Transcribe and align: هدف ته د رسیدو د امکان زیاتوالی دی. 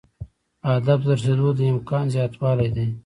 هدف 0.69 0.99
ته 1.01 1.05
د 1.07 1.09
رسیدو 1.17 1.49
د 1.57 1.59
امکان 1.73 2.05
زیاتوالی 2.13 2.69
دی. 2.75 2.87